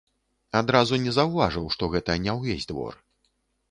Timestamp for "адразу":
0.61-0.99